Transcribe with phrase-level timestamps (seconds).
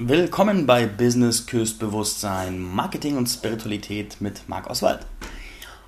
[0.00, 5.00] Willkommen bei Business Küst Bewusstsein, Marketing und Spiritualität mit Marc Oswald.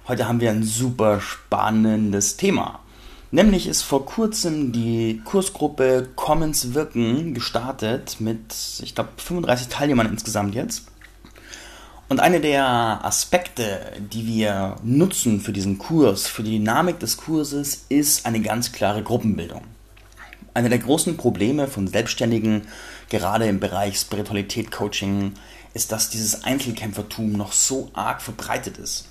[0.08, 2.81] Heute haben wir ein super spannendes Thema.
[3.31, 8.53] Nämlich ist vor kurzem die Kursgruppe Commons Wirken gestartet mit,
[8.83, 10.87] ich glaube, 35 Teilnehmern insgesamt jetzt.
[12.08, 17.84] Und eine der Aspekte, die wir nutzen für diesen Kurs, für die Dynamik des Kurses,
[17.88, 19.62] ist eine ganz klare Gruppenbildung.
[20.52, 22.62] Eine der großen Probleme von Selbstständigen,
[23.11, 25.34] gerade im Bereich Spiritualität, Coaching,
[25.75, 29.07] ist, dass dieses Einzelkämpfertum noch so arg verbreitet ist.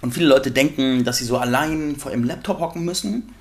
[0.00, 3.34] Und viele Leute denken, dass sie so allein vor ihrem Laptop hocken müssen,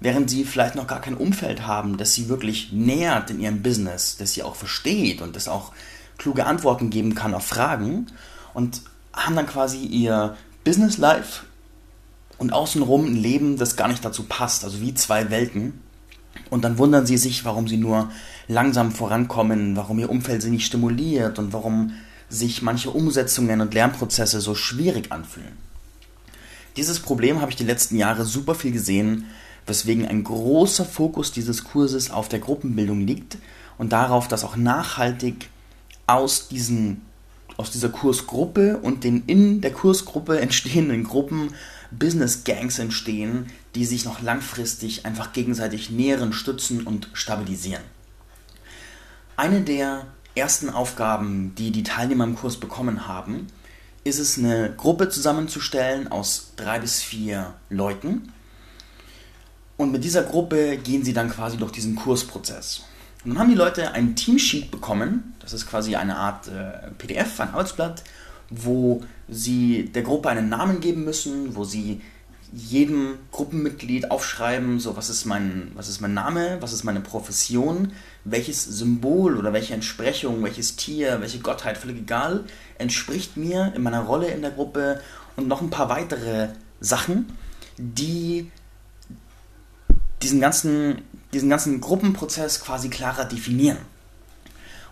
[0.00, 4.16] während sie vielleicht noch gar kein Umfeld haben, das sie wirklich nähert in ihrem Business,
[4.16, 5.72] das sie auch versteht und das auch
[6.18, 8.06] kluge Antworten geben kann auf Fragen
[8.54, 11.44] und haben dann quasi ihr Business Life
[12.38, 15.80] und außenrum ein Leben, das gar nicht dazu passt, also wie zwei Welten.
[16.50, 18.10] Und dann wundern sie sich, warum sie nur
[18.48, 21.92] langsam vorankommen, warum ihr Umfeld sie nicht stimuliert und warum
[22.28, 25.56] sich manche Umsetzungen und Lernprozesse so schwierig anfühlen.
[26.76, 29.26] Dieses Problem habe ich die letzten Jahre super viel gesehen,
[29.66, 33.38] weswegen ein großer Fokus dieses Kurses auf der Gruppenbildung liegt
[33.76, 35.50] und darauf, dass auch nachhaltig
[36.06, 37.02] aus, diesen,
[37.56, 41.50] aus dieser Kursgruppe und den in der Kursgruppe entstehenden Gruppen
[41.90, 47.82] Business Gangs entstehen, die sich noch langfristig einfach gegenseitig nähren, stützen und stabilisieren.
[49.38, 53.46] Eine der ersten Aufgaben, die die Teilnehmer im Kurs bekommen haben,
[54.02, 58.32] ist es, eine Gruppe zusammenzustellen aus drei bis vier Leuten.
[59.76, 62.82] Und mit dieser Gruppe gehen sie dann quasi durch diesen Kursprozess.
[63.24, 67.38] Und dann haben die Leute ein Teamsheet bekommen, das ist quasi eine Art äh, PDF,
[67.38, 68.02] ein Arbeitsblatt,
[68.50, 72.00] wo sie der Gruppe einen Namen geben müssen, wo sie
[72.52, 77.92] jedem Gruppenmitglied aufschreiben, so was ist mein, was ist mein Name, was ist meine Profession,
[78.24, 82.44] welches Symbol oder welche Entsprechung, welches Tier, welche Gottheit, völlig egal,
[82.78, 85.00] entspricht mir in meiner Rolle in der Gruppe
[85.36, 86.48] und noch ein paar weitere
[86.80, 87.26] Sachen,
[87.76, 88.50] die
[90.22, 93.78] diesen ganzen, diesen ganzen Gruppenprozess quasi klarer definieren.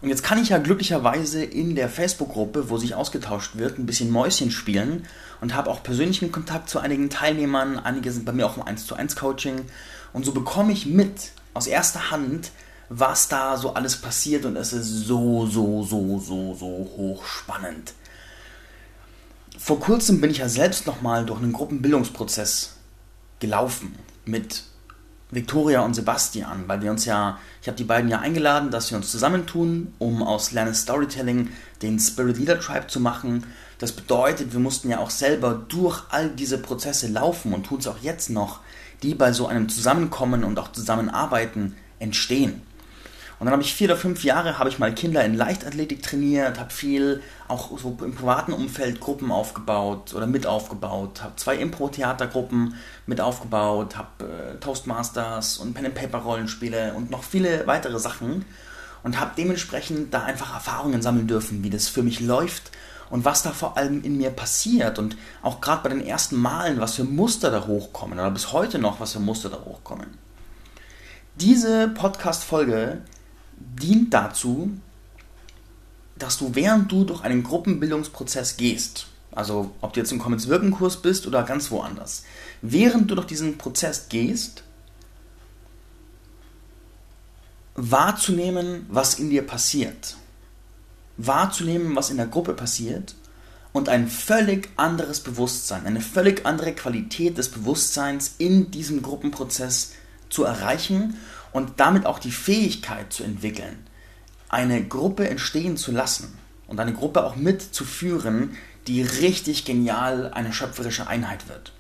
[0.03, 4.11] Und jetzt kann ich ja glücklicherweise in der Facebook-Gruppe, wo sich ausgetauscht wird, ein bisschen
[4.11, 5.07] Mäuschen spielen
[5.41, 7.79] und habe auch persönlichen Kontakt zu einigen Teilnehmern.
[7.79, 9.63] Einige sind bei mir auch im 1 zu 1 Coaching.
[10.13, 12.51] Und so bekomme ich mit aus erster Hand,
[12.89, 17.95] was da so alles passiert und es ist so, so, so, so, so hochspannend.
[19.59, 22.75] Vor kurzem bin ich ja selbst nochmal durch einen Gruppenbildungsprozess
[23.41, 24.65] gelaufen mit
[25.31, 28.97] Victoria und Sebastian, weil wir uns ja, ich habe die beiden ja eingeladen, dass wir
[28.97, 31.51] uns zusammentun, um aus Lernes Storytelling
[31.83, 33.45] den Spirit Leader Tribe zu machen.
[33.79, 37.89] Das bedeutet, wir mussten ja auch selber durch all diese Prozesse laufen und tun es
[37.89, 38.61] auch jetzt noch,
[39.03, 42.63] die bei so einem Zusammenkommen und auch Zusammenarbeiten entstehen.
[43.39, 46.59] Und dann habe ich vier oder fünf Jahre, habe ich mal Kinder in Leichtathletik trainiert,
[46.59, 52.75] habe viel auch so im privaten Umfeld Gruppen aufgebaut oder mit aufgebaut, habe zwei Impro-Theatergruppen
[53.05, 58.47] mit aufgebaut, habe äh, Toastmasters und Pen-and-Paper-Rollenspiele und noch viele weitere Sachen
[59.03, 62.71] und habe dementsprechend da einfach Erfahrungen sammeln dürfen, wie das für mich läuft
[63.11, 66.81] und was da vor allem in mir passiert und auch gerade bei den ersten Malen,
[66.81, 70.07] was für Muster da hochkommen oder bis heute noch, was für Muster da hochkommen.
[71.37, 73.03] Diese Podcast-Folge
[73.57, 74.71] dient dazu,
[76.19, 80.71] dass du während du durch einen Gruppenbildungsprozess gehst, also ob du jetzt im Commons Wirken
[80.71, 82.25] Kurs bist oder ganz woanders,
[82.63, 84.63] während du durch diesen Prozess gehst,
[87.75, 90.17] wahrzunehmen, was in dir passiert,
[91.19, 93.15] wahrzunehmen, was in der Gruppe passiert
[93.73, 99.93] und ein völlig anderes Bewusstsein, eine völlig andere Qualität des Bewusstseins in diesem Gruppenprozess
[100.31, 101.19] zu erreichen
[101.57, 103.87] und damit auch die Fähigkeit zu entwickeln,
[104.51, 106.37] eine Gruppe entstehen zu lassen
[106.67, 111.73] und eine Gruppe auch mitzuführen, die richtig genial eine schöpferische Einheit wird.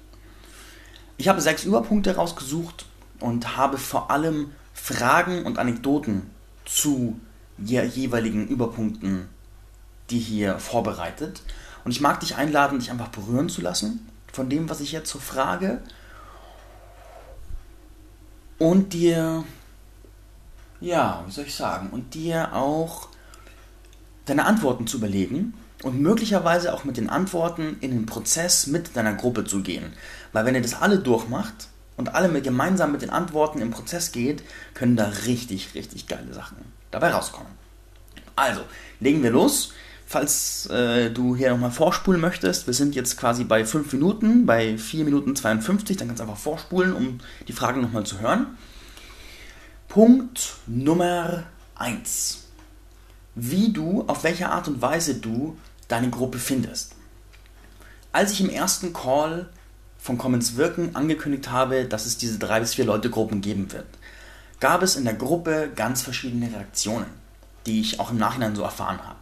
[1.19, 2.86] Ich habe sechs Überpunkte rausgesucht
[3.20, 6.31] und habe vor allem Fragen und Anekdoten
[6.65, 7.20] zu
[7.59, 9.28] jeweiligen Überpunkten,
[10.09, 11.42] die hier vorbereitet.
[11.84, 15.10] Und ich mag dich einladen, dich einfach berühren zu lassen von dem, was ich jetzt
[15.10, 15.83] so frage.
[18.59, 19.45] Und dir
[20.80, 23.08] ja, wie soll ich sagen, und dir auch
[24.26, 29.14] deine Antworten zu überlegen und möglicherweise auch mit den Antworten in den Prozess mit deiner
[29.14, 29.92] Gruppe zu gehen.
[30.32, 34.12] Weil wenn ihr das alle durchmacht und alle mit, gemeinsam mit den Antworten im Prozess
[34.12, 34.42] geht,
[34.74, 36.56] können da richtig, richtig geile Sachen
[36.90, 37.52] dabei rauskommen.
[38.34, 38.62] Also,
[39.00, 39.72] legen wir los.
[40.08, 44.78] Falls äh, du hier nochmal vorspulen möchtest, wir sind jetzt quasi bei 5 Minuten, bei
[44.78, 47.18] 4 Minuten 52, dann kannst du einfach vorspulen, um
[47.48, 48.56] die Fragen nochmal zu hören.
[49.97, 51.45] Punkt Nummer
[51.77, 52.48] 1.
[53.34, 55.57] wie du, auf welche Art und Weise du
[55.89, 56.95] deine Gruppe findest.
[58.13, 59.48] Als ich im ersten Call
[59.97, 63.87] von Commons Wirken angekündigt habe, dass es diese drei bis vier Leute Gruppen geben wird,
[64.60, 67.09] gab es in der Gruppe ganz verschiedene Reaktionen,
[67.65, 69.21] die ich auch im Nachhinein so erfahren habe.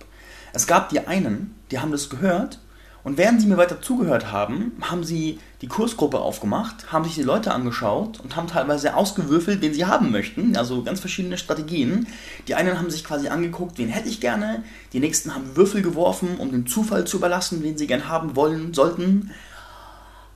[0.53, 2.59] Es gab die einen, die haben das gehört
[3.05, 7.23] und während sie mir weiter zugehört haben, haben sie die Kursgruppe aufgemacht, haben sich die
[7.23, 10.57] Leute angeschaut und haben teilweise ausgewürfelt, wen sie haben möchten.
[10.57, 12.07] Also ganz verschiedene Strategien.
[12.49, 14.65] Die einen haben sich quasi angeguckt, wen hätte ich gerne.
[14.95, 18.73] Die nächsten haben Würfel geworfen, um den Zufall zu überlassen, wen sie gern haben wollen
[18.73, 19.33] sollten.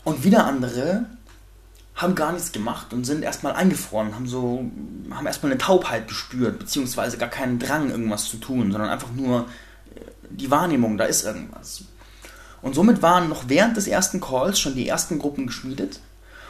[0.05, 1.07] Und wieder andere
[1.95, 4.71] haben gar nichts gemacht und sind erstmal eingefroren, haben so,
[5.11, 9.47] haben erstmal eine Taubheit gespürt, beziehungsweise gar keinen Drang, irgendwas zu tun, sondern einfach nur
[9.95, 10.01] äh,
[10.31, 11.85] die Wahrnehmung, da ist irgendwas.
[12.63, 16.01] Und somit waren noch während des ersten Calls schon die ersten Gruppen geschmiedet.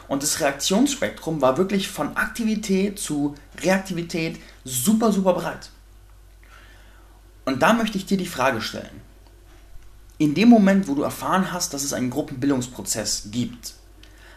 [0.08, 5.70] Und das Reaktionsspektrum war wirklich von Aktivität zu Reaktivität super, super breit.
[7.44, 9.02] Und da möchte ich dir die Frage stellen.
[10.16, 13.74] In dem Moment, wo du erfahren hast, dass es einen Gruppenbildungsprozess gibt,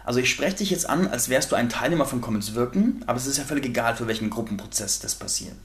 [0.04, 3.18] also ich spreche dich jetzt an, als wärst du ein Teilnehmer von Commons Wirken, aber
[3.18, 5.58] es ist ja völlig egal, für welchen Gruppenprozess das passiert.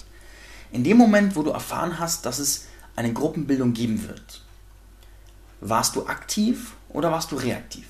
[0.72, 2.66] In dem Moment, wo du erfahren hast, dass es
[2.96, 4.42] eine Gruppenbildung geben wird,
[5.68, 7.86] warst du aktiv oder warst du reaktiv?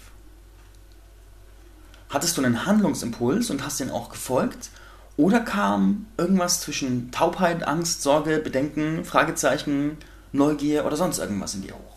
[2.08, 4.70] Hattest du einen Handlungsimpuls und hast den auch gefolgt?
[5.16, 9.96] Oder kam irgendwas zwischen Taubheit, Angst, Sorge, Bedenken, Fragezeichen,
[10.32, 11.96] Neugier oder sonst irgendwas in dir hoch?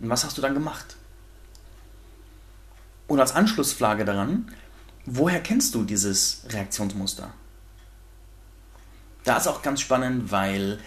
[0.00, 0.96] Und was hast du dann gemacht?
[3.06, 4.50] Und als Anschlussfrage daran,
[5.04, 7.32] woher kennst du dieses Reaktionsmuster?
[9.24, 10.80] Da ist auch ganz spannend, weil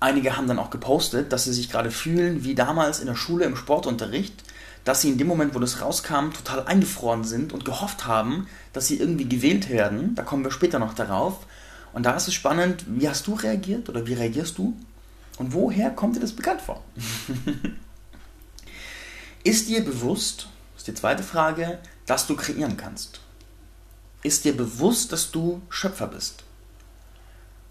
[0.00, 3.44] Einige haben dann auch gepostet, dass sie sich gerade fühlen wie damals in der Schule
[3.44, 4.44] im Sportunterricht,
[4.84, 8.86] dass sie in dem Moment, wo das rauskam, total eingefroren sind und gehofft haben, dass
[8.86, 10.14] sie irgendwie gewählt werden.
[10.14, 11.46] Da kommen wir später noch darauf.
[11.92, 14.76] Und da ist es spannend, wie hast du reagiert oder wie reagierst du?
[15.36, 16.82] Und woher kommt dir das bekannt vor?
[19.44, 23.20] ist dir bewusst, das ist die zweite Frage, dass du kreieren kannst?
[24.22, 26.44] Ist dir bewusst, dass du Schöpfer bist?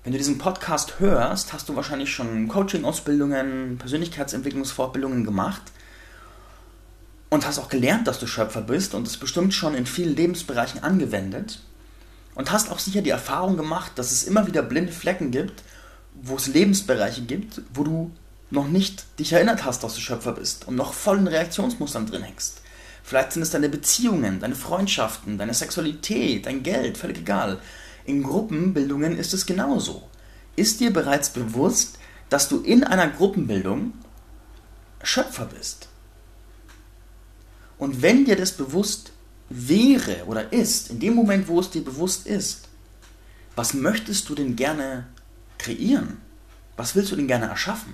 [0.03, 5.63] Wenn du diesen Podcast hörst, hast du wahrscheinlich schon Coaching-Ausbildungen, Persönlichkeitsentwicklungsfortbildungen gemacht
[7.29, 10.81] und hast auch gelernt, dass du Schöpfer bist und es bestimmt schon in vielen Lebensbereichen
[10.83, 11.59] angewendet
[12.35, 15.63] und hast auch sicher die Erfahrung gemacht, dass es immer wieder blinde Flecken gibt,
[16.13, 18.11] wo es Lebensbereiche gibt, wo du
[18.49, 22.23] noch nicht dich erinnert hast, dass du Schöpfer bist und noch voll in Reaktionsmustern drin
[22.23, 22.61] hängst.
[23.03, 27.59] Vielleicht sind es deine Beziehungen, deine Freundschaften, deine Sexualität, dein Geld, völlig egal.
[28.07, 30.01] In Gruppenbildungen ist es genauso.
[30.55, 31.99] Ist dir bereits bewusst,
[32.29, 33.91] dass du in einer Gruppenbildung
[35.03, 35.89] Schöpfer bist?
[37.77, 39.11] Und wenn dir das bewusst
[39.49, 42.69] wäre oder ist, in dem Moment, wo es dir bewusst ist,
[43.57, 45.07] was möchtest du denn gerne
[45.57, 46.17] kreieren?
[46.77, 47.93] Was willst du denn gerne erschaffen?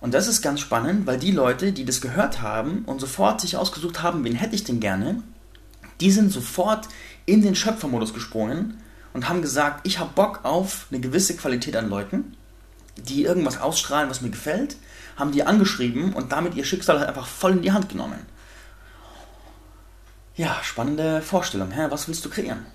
[0.00, 3.56] Und das ist ganz spannend, weil die Leute, die das gehört haben und sofort sich
[3.56, 5.22] ausgesucht haben, wen hätte ich denn gerne,
[6.00, 6.88] die sind sofort
[7.26, 8.78] in den Schöpfermodus gesprungen
[9.12, 12.36] und haben gesagt, ich habe Bock auf eine gewisse Qualität an Leuten,
[12.96, 14.76] die irgendwas ausstrahlen, was mir gefällt,
[15.16, 18.18] haben die angeschrieben und damit ihr Schicksal halt einfach voll in die Hand genommen.
[20.36, 21.70] Ja, spannende Vorstellung.
[21.70, 21.86] Hä?
[21.90, 22.66] Was willst du kreieren?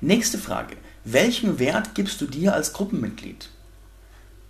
[0.00, 0.76] Nächste Frage.
[1.04, 3.50] Welchen Wert gibst du dir als Gruppenmitglied?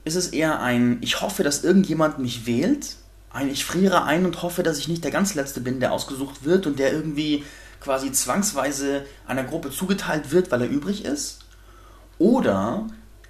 [0.04, 2.96] Ist es eher ein, ich hoffe, dass irgendjemand mich wählt,
[3.32, 6.44] ein, ich friere ein und hoffe, dass ich nicht der ganz Letzte bin, der ausgesucht
[6.44, 7.44] wird und der irgendwie
[7.80, 11.40] quasi zwangsweise einer Gruppe zugeteilt wird, weil er übrig ist?
[12.18, 12.86] Oder,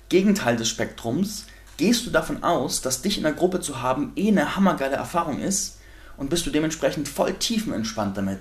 [0.09, 4.29] Gegenteil des Spektrums, gehst du davon aus, dass dich in der Gruppe zu haben eh
[4.29, 5.79] eine hammergeile Erfahrung ist
[6.17, 8.41] und bist du dementsprechend voll tiefenentspannt damit,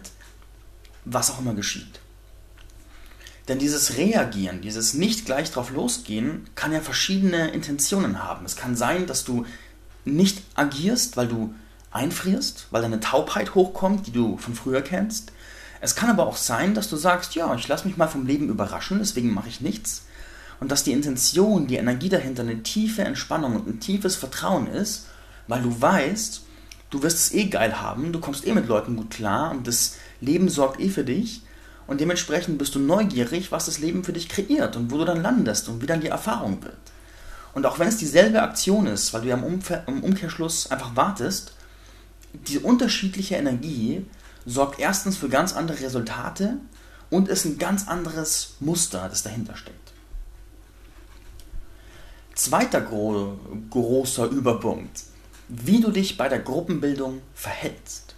[1.06, 2.00] was auch immer geschieht?
[3.48, 8.46] Denn dieses Reagieren, dieses nicht gleich drauf losgehen, kann ja verschiedene Intentionen haben.
[8.46, 9.46] Es kann sein, dass du
[10.06, 11.56] nicht agierst, weil du
[11.92, 15.32] einfrierst, weil deine Taubheit hochkommt, die du von früher kennst.
[15.82, 18.50] Es kann aber auch sein, dass du sagst, ja, ich lasse mich mal vom Leben
[18.50, 20.04] überraschen, deswegen mache ich nichts.
[20.60, 25.06] Und dass die Intention, die Energie dahinter eine tiefe Entspannung und ein tiefes Vertrauen ist,
[25.48, 26.42] weil du weißt,
[26.90, 29.96] du wirst es eh geil haben, du kommst eh mit Leuten gut klar und das
[30.20, 31.44] Leben sorgt eh für dich.
[31.88, 35.24] Und dementsprechend bist du neugierig, was das Leben für dich kreiert und wo du dann
[35.24, 36.78] landest und wie dann die Erfahrung wird.
[37.54, 40.96] Und auch wenn es dieselbe Aktion ist, weil du ja im, Umkehr, im Umkehrschluss einfach
[40.96, 41.54] wartest,
[42.48, 44.06] diese unterschiedliche Energie
[44.46, 46.58] sorgt erstens für ganz andere Resultate
[47.10, 49.94] und ist ein ganz anderes Muster, das dahinter steckt.
[52.36, 53.38] Zweiter gro
[53.70, 55.04] großer Überpunkt,
[55.50, 58.16] wie du dich bei der Gruppenbildung verhältst.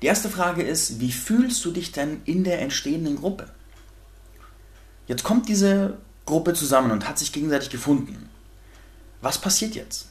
[0.00, 3.48] Die erste Frage ist, wie fühlst du dich denn in der entstehenden Gruppe?
[5.06, 8.28] Jetzt kommt diese Gruppe zusammen und hat sich gegenseitig gefunden.
[9.20, 10.08] Was passiert jetzt?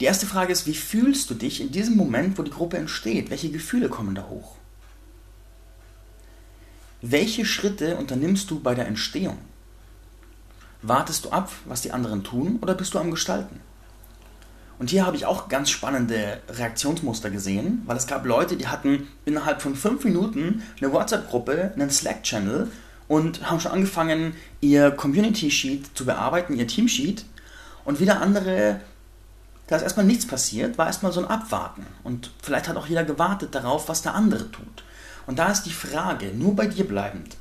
[0.00, 3.28] Die erste Frage ist, wie fühlst du dich in diesem Moment, wo die Gruppe entsteht?
[3.28, 4.56] Welche Gefühle kommen da hoch?
[7.02, 9.36] Welche Schritte unternimmst du bei der Entstehung?
[10.80, 13.60] Wartest du ab, was die anderen tun, oder bist du am Gestalten?
[14.78, 19.06] Und hier habe ich auch ganz spannende Reaktionsmuster gesehen, weil es gab Leute, die hatten
[19.26, 22.70] innerhalb von fünf Minuten eine WhatsApp-Gruppe, einen Slack-Channel
[23.06, 27.26] und haben schon angefangen, ihr Community-Sheet zu bearbeiten, ihr Team-Sheet.
[27.84, 28.80] Und wieder andere
[29.70, 31.86] da ist erstmal nichts passiert, war erstmal so ein Abwarten.
[32.02, 34.82] Und vielleicht hat auch jeder gewartet darauf, was der andere tut.
[35.28, 37.36] Und da ist die Frage, nur bei dir bleibend,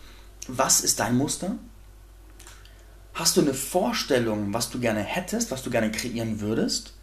[0.47, 1.55] was ist dein Muster?
[3.15, 6.93] Hast du eine Vorstellung, was du gerne hättest, was du gerne kreieren würdest?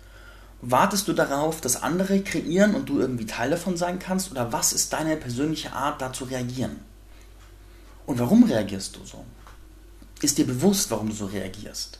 [0.62, 4.30] Wartest du darauf, dass andere kreieren und du irgendwie Teil davon sein kannst?
[4.30, 6.78] Oder was ist deine persönliche Art, da zu reagieren?
[8.06, 9.25] Und warum reagierst du so?
[10.23, 11.99] Ist dir bewusst, warum du so reagierst?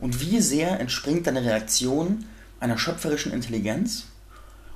[0.00, 2.24] Und wie sehr entspringt deine Reaktion
[2.58, 4.04] einer schöpferischen Intelligenz?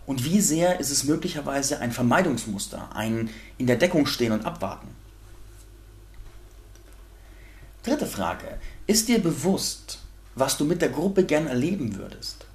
[0.06, 4.88] Und wie sehr ist es möglicherweise ein Vermeidungsmuster, ein in der Deckung stehen und abwarten?
[7.82, 8.58] Dritte Frage.
[8.86, 9.98] Ist dir bewusst,
[10.34, 12.46] was du mit der Gruppe gern erleben würdest?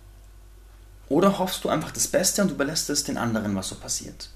[1.08, 4.30] Oder hoffst du einfach das Beste und überlässt es den anderen, was so passiert?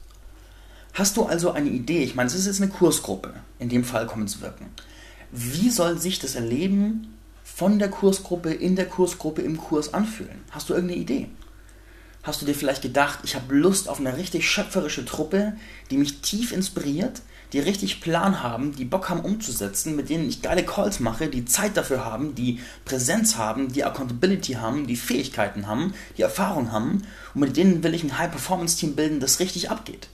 [0.93, 2.03] Hast du also eine Idee?
[2.03, 4.71] Ich meine, es ist jetzt eine Kursgruppe, in dem Fall kommen zu wirken.
[5.31, 7.12] Wie soll sich das Erleben
[7.43, 10.41] von der Kursgruppe in der Kursgruppe im Kurs anfühlen?
[10.51, 11.29] Hast du irgendeine Idee?
[12.23, 15.53] Hast du dir vielleicht gedacht, ich habe Lust auf eine richtig schöpferische Truppe,
[15.91, 17.21] die mich tief inspiriert,
[17.51, 21.45] die richtig Plan haben, die Bock haben umzusetzen, mit denen ich geile Calls mache, die
[21.45, 27.03] Zeit dafür haben, die Präsenz haben, die Accountability haben, die Fähigkeiten haben, die Erfahrung haben
[27.35, 30.07] und mit denen will ich ein High-Performance-Team bilden, das richtig abgeht.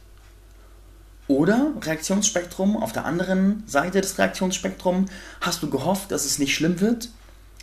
[1.27, 6.81] Oder Reaktionsspektrum, auf der anderen Seite des Reaktionsspektrums hast du gehofft, dass es nicht schlimm
[6.81, 7.09] wird,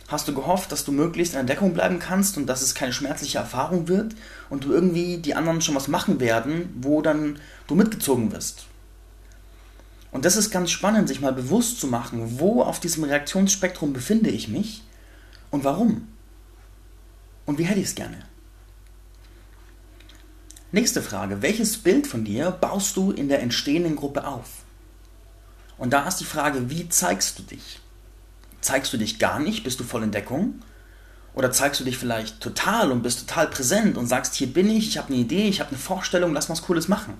[0.07, 2.93] hast du gehofft, dass du möglichst in der Deckung bleiben kannst und dass es keine
[2.93, 4.15] schmerzliche Erfahrung wird
[4.49, 8.65] und du irgendwie die anderen schon was machen werden, wo dann du mitgezogen wirst.
[10.11, 14.29] Und das ist ganz spannend, sich mal bewusst zu machen, wo auf diesem Reaktionsspektrum befinde
[14.29, 14.83] ich mich
[15.51, 16.07] und warum.
[17.45, 18.23] Und wie hätte ich es gerne?
[20.71, 21.41] Nächste Frage.
[21.41, 24.63] Welches Bild von dir baust du in der entstehenden Gruppe auf?
[25.77, 27.79] Und da ist die Frage, wie zeigst du dich?
[28.67, 29.63] Zeigst du dich gar nicht?
[29.63, 30.55] Bist du voll in Deckung?
[31.33, 34.89] Oder zeigst du dich vielleicht total und bist total präsent und sagst, hier bin ich,
[34.89, 37.13] ich habe eine Idee, ich habe eine Vorstellung, lass was Cooles machen.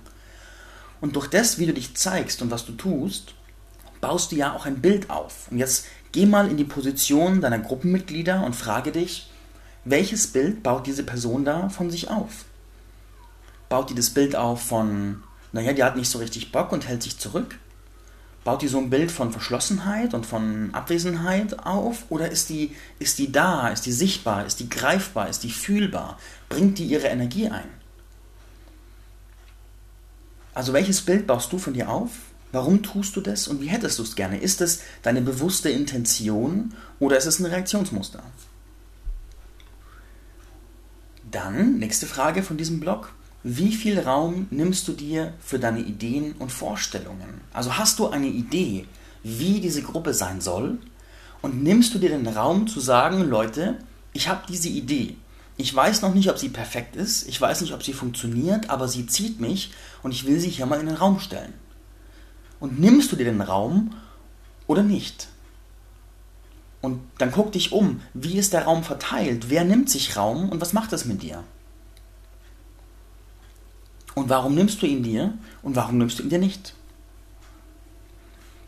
[1.00, 3.32] Und durch das, wie du dich zeigst und was du tust,
[4.02, 5.50] baust du ja auch ein Bild auf.
[5.50, 9.30] Und jetzt geh mal in die Position deiner Gruppenmitglieder und frage dich,
[9.86, 12.44] welches Bild baut diese Person da von sich auf?
[13.70, 17.02] Baut die das Bild auf von, naja, die hat nicht so richtig Bock und hält
[17.02, 17.58] sich zurück?
[18.48, 22.06] Baut die so ein Bild von Verschlossenheit und von Abwesenheit auf?
[22.08, 23.68] Oder ist die, ist die da?
[23.68, 24.46] Ist die sichtbar?
[24.46, 25.28] Ist die greifbar?
[25.28, 26.18] Ist die fühlbar?
[26.48, 27.68] Bringt die ihre Energie ein?
[30.54, 32.08] Also welches Bild baust du von dir auf?
[32.50, 34.40] Warum tust du das und wie hättest du es gerne?
[34.40, 38.22] Ist es deine bewusste Intention oder ist es ein Reaktionsmuster?
[41.30, 43.12] Dann, nächste Frage von diesem Blog.
[43.50, 47.40] Wie viel Raum nimmst du dir für deine Ideen und Vorstellungen?
[47.54, 48.84] Also hast du eine Idee,
[49.22, 50.76] wie diese Gruppe sein soll?
[51.40, 53.78] Und nimmst du dir den Raum zu sagen, Leute,
[54.12, 55.16] ich habe diese Idee.
[55.56, 58.86] Ich weiß noch nicht, ob sie perfekt ist, ich weiß nicht, ob sie funktioniert, aber
[58.86, 61.54] sie zieht mich und ich will sie hier mal in den Raum stellen.
[62.60, 63.94] Und nimmst du dir den Raum
[64.66, 65.28] oder nicht?
[66.82, 69.48] Und dann guck dich um, wie ist der Raum verteilt?
[69.48, 71.44] Wer nimmt sich Raum und was macht das mit dir?
[74.18, 75.32] Und warum nimmst du ihn dir
[75.62, 76.74] und warum nimmst du ihn dir nicht?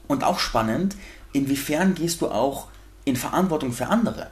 [0.06, 0.94] Und auch spannend,
[1.32, 2.68] inwiefern gehst du auch
[3.04, 4.30] in Verantwortung für andere?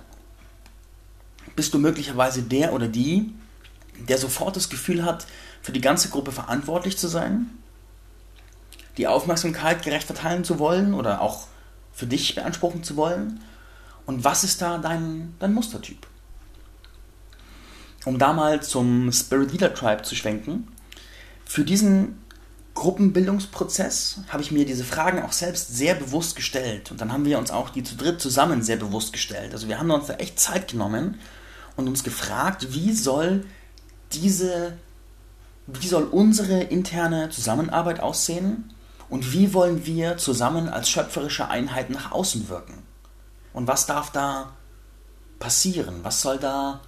[1.57, 3.35] Bist du möglicherweise der oder die,
[4.09, 5.27] der sofort das Gefühl hat,
[5.61, 7.51] für die ganze Gruppe verantwortlich zu sein?
[8.97, 11.49] Die Aufmerksamkeit gerecht verteilen zu wollen oder auch
[11.93, 13.41] für dich beanspruchen zu wollen?
[14.07, 16.07] Und was ist da dein, dein Mustertyp?
[18.05, 20.69] Um da mal zum Spirit Leader Tribe zu schwenken,
[21.49, 22.23] für diesen
[22.75, 26.91] Gruppenbildungsprozess habe ich mir diese Fragen auch selbst sehr bewusst gestellt.
[26.91, 29.55] Und dann haben wir uns auch die zu dritt zusammen sehr bewusst gestellt.
[29.55, 31.19] Also wir haben uns da echt Zeit genommen
[31.75, 33.47] und uns gefragt, wie soll
[34.13, 34.77] diese,
[35.67, 38.75] wie soll unsere interne Zusammenarbeit aussehen
[39.09, 42.83] und wie wollen wir zusammen als schöpferische Einheit nach außen wirken?
[43.55, 44.53] Und was darf da
[45.39, 46.01] passieren?
[46.03, 46.83] Was soll da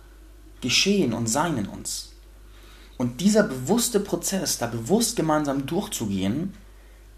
[0.60, 2.09] geschehen und sein in uns?
[3.00, 6.52] Und dieser bewusste Prozess, da bewusst gemeinsam durchzugehen,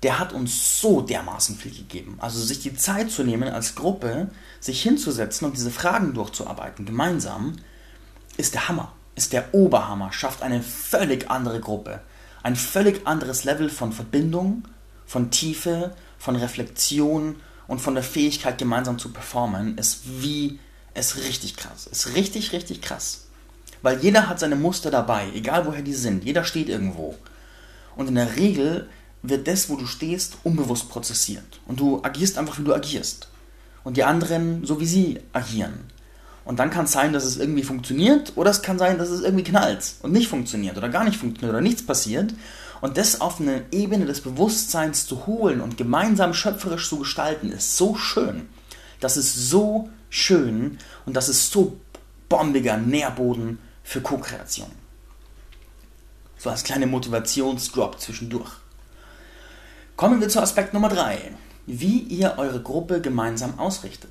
[0.05, 2.19] der hat uns so dermaßen viel gegeben.
[2.21, 7.57] Also sich die Zeit zu nehmen als Gruppe, sich hinzusetzen und diese Fragen durchzuarbeiten, gemeinsam,
[8.37, 12.01] ist der Hammer, ist der Oberhammer, schafft eine völlig andere Gruppe,
[12.45, 14.69] ein völlig anderes Level von Verbindung,
[15.05, 20.61] von Tiefe, von Reflexion und von der Fähigkeit, gemeinsam zu performen, ist wie,
[20.95, 23.23] ist richtig krass, ist richtig, richtig krass.
[23.83, 27.17] Weil jeder hat seine Muster dabei, egal woher die sind, jeder steht irgendwo.
[27.97, 28.89] Und in der Regel
[29.23, 31.61] wird das, wo du stehst, unbewusst prozessiert.
[31.67, 33.29] Und du agierst einfach, wie du agierst.
[33.85, 35.81] Und die anderen, so wie sie agieren.
[36.45, 39.23] Und dann kann es sein, dass es irgendwie funktioniert, oder es kann sein, dass es
[39.23, 42.35] irgendwie knallt und nicht funktioniert oder gar nicht funktioniert oder nichts passiert.
[42.81, 47.77] Und das auf eine Ebene des Bewusstseins zu holen und gemeinsam schöpferisch zu gestalten, ist
[47.77, 48.49] so schön.
[48.99, 51.79] Das ist so schön und das ist so
[52.29, 54.71] bombiger Nährboden für Co-Kreation.
[56.39, 58.51] So als kleine Motivationsdrop zwischendurch.
[59.97, 61.33] Kommen wir zu Aspekt Nummer 3.
[61.67, 64.11] Wie ihr eure Gruppe gemeinsam ausrichtet.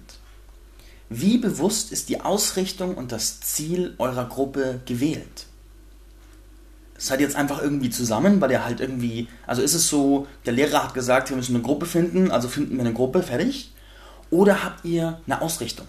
[1.09, 5.47] Wie bewusst ist die Ausrichtung und das Ziel eurer Gruppe gewählt?
[6.97, 10.53] Seid ihr jetzt einfach irgendwie zusammen, weil ihr halt irgendwie, also ist es so, der
[10.53, 13.73] Lehrer hat gesagt, wir müssen eine Gruppe finden, also finden wir eine Gruppe, fertig?
[14.29, 15.87] Oder habt ihr eine Ausrichtung?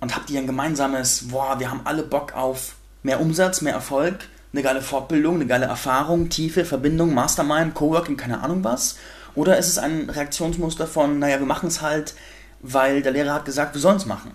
[0.00, 4.16] Und habt ihr ein gemeinsames, boah, wir haben alle Bock auf mehr Umsatz, mehr Erfolg,
[4.52, 8.96] eine geile Fortbildung, eine geile Erfahrung, tiefe Verbindung, Mastermind, Coworking, keine Ahnung was?
[9.34, 12.14] Oder ist es ein Reaktionsmuster von, naja, wir machen es halt,
[12.60, 14.32] weil der Lehrer hat gesagt, wir sollen es machen?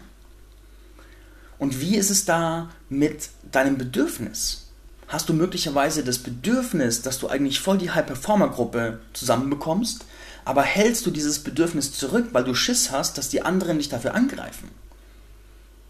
[1.57, 4.69] Und wie ist es da mit deinem Bedürfnis?
[5.07, 10.05] Hast du möglicherweise das Bedürfnis, dass du eigentlich voll die High-Performer-Gruppe zusammenbekommst,
[10.45, 14.15] aber hältst du dieses Bedürfnis zurück, weil du Schiss hast, dass die anderen dich dafür
[14.15, 14.69] angreifen?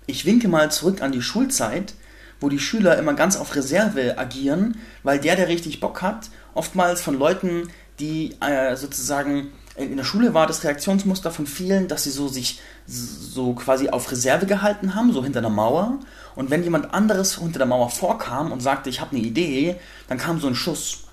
[0.08, 1.94] Ich winke mal zurück an die Schulzeit,
[2.40, 7.02] wo die Schüler immer ganz auf Reserve agieren, weil der, der richtig Bock hat, oftmals
[7.02, 7.70] von Leuten,
[8.00, 12.62] die äh, sozusagen in der Schule war das Reaktionsmuster von vielen, dass sie so sich
[12.88, 16.00] so quasi auf Reserve gehalten haben, so hinter der Mauer.
[16.36, 19.76] Und wenn jemand anderes hinter der Mauer vorkam und sagte, ich habe eine Idee,
[20.08, 21.04] dann kam so ein Schuss.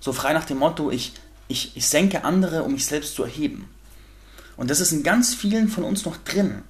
[0.00, 1.14] So frei nach dem Motto, ich,
[1.48, 3.70] ich, ich senke andere, um mich selbst zu erheben.
[4.56, 6.62] Und das ist in ganz vielen von uns noch drin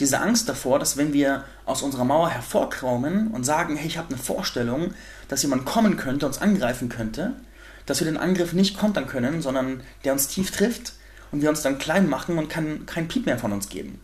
[0.00, 4.08] diese Angst davor, dass wenn wir aus unserer Mauer hervorkraumen und sagen, hey, ich habe
[4.08, 4.94] eine Vorstellung,
[5.28, 7.34] dass jemand kommen könnte, uns angreifen könnte,
[7.86, 10.94] dass wir den Angriff nicht kontern können, sondern der uns tief trifft
[11.30, 14.00] und wir uns dann klein machen und kann kein Piep mehr von uns geben.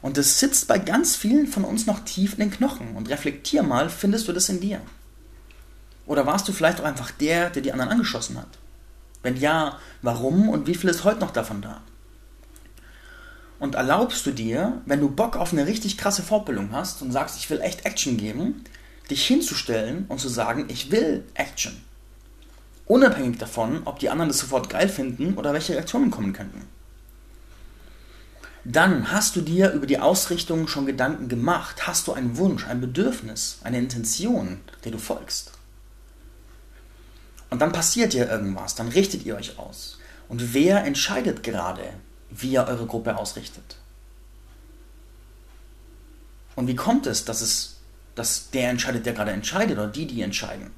[0.00, 2.94] Und das sitzt bei ganz vielen von uns noch tief in den Knochen.
[2.94, 4.80] Und reflektier mal, findest du das in dir?
[6.06, 8.48] Oder warst du vielleicht auch einfach der, der die anderen angeschossen hat?
[9.22, 11.82] Wenn ja, warum und wie viel ist heute noch davon da?
[13.58, 17.38] Und erlaubst du dir, wenn du Bock auf eine richtig krasse Fortbildung hast und sagst,
[17.38, 18.64] ich will echt Action geben,
[19.10, 21.82] dich hinzustellen und zu sagen, ich will Action.
[22.86, 26.62] Unabhängig davon, ob die anderen das sofort geil finden oder welche Reaktionen kommen könnten.
[28.64, 32.80] Dann hast du dir über die Ausrichtung schon Gedanken gemacht, hast du einen Wunsch, ein
[32.80, 35.52] Bedürfnis, eine Intention, der du folgst.
[37.50, 39.98] Und dann passiert dir irgendwas, dann richtet ihr euch aus.
[40.28, 41.82] Und wer entscheidet gerade,
[42.30, 43.76] wie ihr eure Gruppe ausrichtet.
[46.56, 47.76] Und wie kommt es, dass es,
[48.14, 50.70] dass der entscheidet, der gerade entscheidet, oder die, die entscheiden?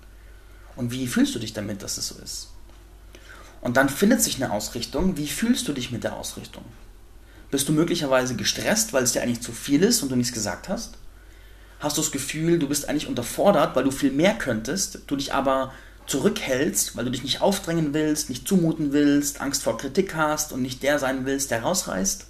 [0.76, 2.48] Und wie fühlst du dich damit, dass es so ist?
[3.60, 5.16] Und dann findet sich eine Ausrichtung.
[5.16, 6.64] Wie fühlst du dich mit der Ausrichtung?
[7.50, 10.68] Bist du möglicherweise gestresst, weil es dir eigentlich zu viel ist und du nichts gesagt
[10.68, 10.94] hast?
[11.80, 15.34] Hast du das Gefühl, du bist eigentlich unterfordert, weil du viel mehr könntest, du dich
[15.34, 15.72] aber
[16.10, 20.60] zurückhältst, weil du dich nicht aufdrängen willst, nicht zumuten willst, Angst vor Kritik hast und
[20.60, 22.26] nicht der sein willst, der rausreißt?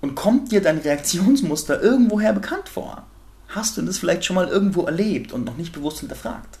[0.00, 3.06] Und kommt dir dein Reaktionsmuster irgendwoher bekannt vor?
[3.48, 6.58] Hast du das vielleicht schon mal irgendwo erlebt und noch nicht bewusst hinterfragt?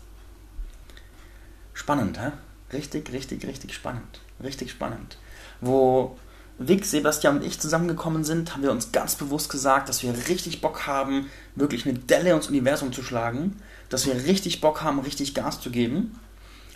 [1.72, 2.32] Spannend, hä?
[2.72, 4.20] Richtig, richtig, richtig spannend.
[4.42, 5.18] Richtig spannend.
[5.60, 6.18] Wo
[6.58, 10.60] Vic, Sebastian und ich zusammengekommen sind, haben wir uns ganz bewusst gesagt, dass wir richtig
[10.60, 13.56] Bock haben, wirklich eine Delle ins Universum zu schlagen
[13.94, 16.18] dass wir richtig Bock haben, richtig Gas zu geben.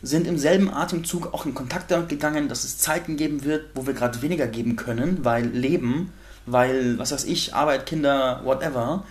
[0.03, 3.89] Sind im selben Atemzug auch in Kontakt damit gegangen, dass es Zeiten geben wird, wo
[3.89, 6.13] wir gerade weniger geben können, weil Leben,
[6.47, 9.03] weil, was weiß ich, Arbeit, Kinder, whatever.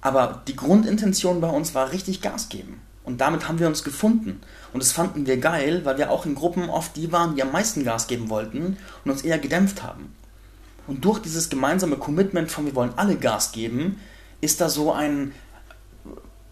[0.00, 2.80] Aber die Grundintention bei uns war richtig Gas geben.
[3.02, 4.40] Und damit haben wir uns gefunden.
[4.72, 7.50] Und das fanden wir geil, weil wir auch in Gruppen oft die waren, die am
[7.50, 10.14] meisten Gas geben wollten und uns eher gedämpft haben.
[10.86, 13.98] Und durch dieses gemeinsame Commitment von wir wollen alle Gas geben,
[14.40, 15.32] ist da so ein,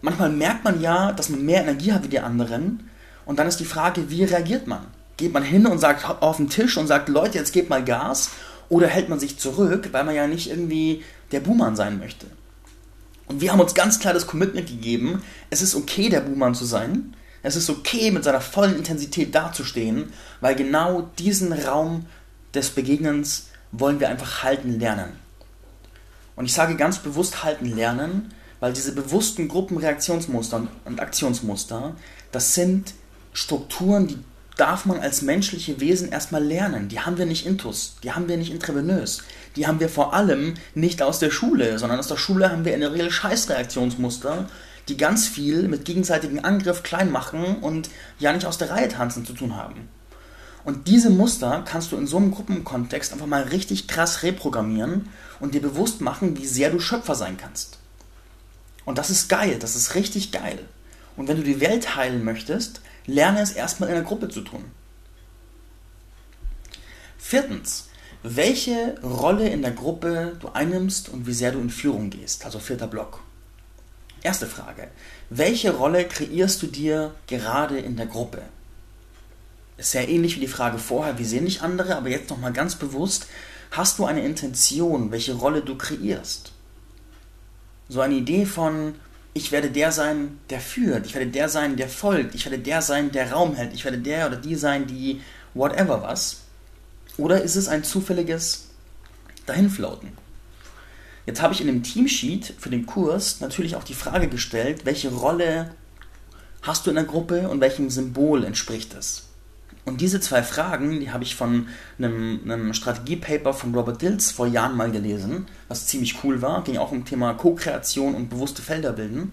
[0.01, 2.89] manchmal merkt man ja, dass man mehr Energie hat wie die anderen.
[3.25, 4.87] Und dann ist die Frage, wie reagiert man?
[5.17, 8.31] Geht man hin und sagt auf den Tisch und sagt, Leute, jetzt gebt mal Gas?
[8.69, 12.25] Oder hält man sich zurück, weil man ja nicht irgendwie der Buhmann sein möchte?
[13.27, 16.65] Und wir haben uns ganz klar das Commitment gegeben, es ist okay, der Buhmann zu
[16.65, 17.15] sein.
[17.43, 22.05] Es ist okay, mit seiner vollen Intensität dazustehen, weil genau diesen Raum
[22.53, 25.13] des Begegnens wollen wir einfach halten lernen.
[26.35, 31.95] Und ich sage ganz bewusst halten lernen, weil diese bewussten Gruppenreaktionsmuster und Aktionsmuster,
[32.31, 32.93] das sind
[33.33, 34.19] Strukturen, die
[34.55, 36.87] darf man als menschliche Wesen erstmal lernen.
[36.87, 39.23] Die haben wir nicht intus, die haben wir nicht intravenös.
[39.55, 42.73] Die haben wir vor allem nicht aus der Schule, sondern aus der Schule haben wir
[42.73, 44.47] in der Regel Scheißreaktionsmuster,
[44.87, 49.25] die ganz viel mit gegenseitigen Angriff klein machen und ja nicht aus der Reihe tanzen
[49.25, 49.89] zu tun haben.
[50.63, 55.55] Und diese Muster kannst du in so einem Gruppenkontext einfach mal richtig krass reprogrammieren und
[55.55, 57.80] dir bewusst machen, wie sehr du Schöpfer sein kannst.
[58.85, 60.59] Und das ist geil, das ist richtig geil.
[61.15, 64.65] Und wenn du die Welt heilen möchtest, lerne es erstmal in der Gruppe zu tun.
[67.17, 67.89] Viertens,
[68.23, 72.45] welche Rolle in der Gruppe du einnimmst und wie sehr du in Führung gehst.
[72.45, 73.21] Also vierter Block.
[74.23, 74.89] Erste Frage.
[75.29, 78.43] Welche Rolle kreierst du dir gerade in der Gruppe?
[79.77, 82.75] Ist sehr ähnlich wie die Frage vorher, wie sehen dich andere, aber jetzt nochmal ganz
[82.75, 83.25] bewusst,
[83.71, 86.51] hast du eine Intention, welche Rolle du kreierst?
[87.91, 88.95] So eine Idee von,
[89.33, 92.81] ich werde der sein, der führt, ich werde der sein, der folgt, ich werde der
[92.81, 95.19] sein, der Raum hält, ich werde der oder die sein, die
[95.53, 96.37] whatever was.
[97.17, 98.69] Oder ist es ein zufälliges
[99.45, 100.13] Dahinflauten?
[101.25, 105.09] Jetzt habe ich in dem Teamsheet für den Kurs natürlich auch die Frage gestellt, welche
[105.09, 105.75] Rolle
[106.61, 109.30] hast du in der Gruppe und welchem Symbol entspricht es?
[109.83, 111.67] Und diese zwei Fragen, die habe ich von
[111.97, 116.63] einem, einem Strategiepaper von Robert Dills vor Jahren mal gelesen, was ziemlich cool war.
[116.63, 119.31] Ging auch um Thema Co-Kreation und bewusste Felder bilden.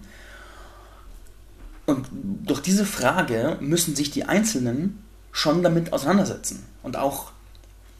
[1.85, 7.31] Und durch diese Frage müssen sich die Einzelnen schon damit auseinandersetzen und auch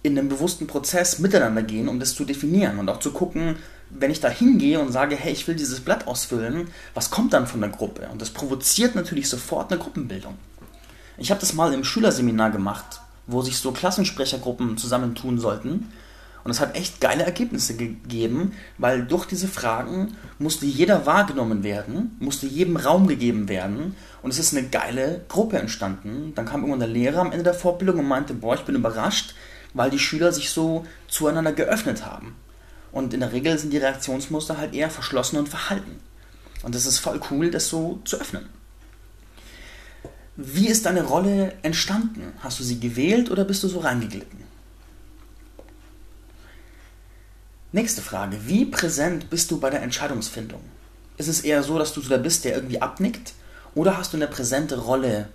[0.01, 3.57] in einem bewussten Prozess miteinander gehen, um das zu definieren und auch zu gucken,
[3.89, 7.47] wenn ich da hingehe und sage, hey, ich will dieses Blatt ausfüllen, was kommt dann
[7.47, 8.07] von der Gruppe?
[8.11, 10.35] Und das provoziert natürlich sofort eine Gruppenbildung.
[11.19, 15.91] Ich habe das mal im Schülerseminar gemacht, wo sich so Klassensprechergruppen zusammentun sollten.
[16.45, 22.15] Und es hat echt geile Ergebnisse gegeben, weil durch diese Fragen musste jeder wahrgenommen werden,
[22.19, 26.31] musste jedem Raum gegeben werden und es ist eine geile Gruppe entstanden.
[26.35, 29.35] Dann kam irgendwann der Lehrer am Ende der Fortbildung und meinte, boah, ich bin überrascht,
[29.73, 32.37] weil die Schüler sich so zueinander geöffnet haben.
[32.93, 35.99] Und in der Regel sind die Reaktionsmuster halt eher verschlossen und verhalten.
[36.63, 38.47] Und das ist voll cool, das so zu öffnen.
[40.41, 42.31] Wie ist deine Rolle entstanden?
[42.39, 44.39] Hast du sie gewählt oder bist du so reingeglitten?
[47.73, 48.47] Nächste Frage.
[48.47, 50.61] Wie präsent bist du bei der Entscheidungsfindung?
[51.17, 53.33] Ist es eher so, dass du so der bist, der irgendwie abnickt?
[53.75, 55.27] Oder hast du eine präsente Rolle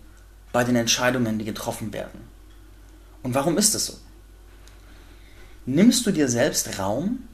[0.53, 2.23] bei den Entscheidungen, die getroffen werden?
[3.23, 3.99] Und warum ist es so?
[5.67, 7.29] Nimmst du dir selbst Raum